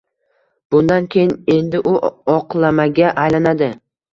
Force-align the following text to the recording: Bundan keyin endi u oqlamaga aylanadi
Bundan 0.75 1.09
keyin 1.15 1.35
endi 1.57 1.83
u 1.91 1.93
oqlamaga 2.39 3.13
aylanadi 3.27 3.73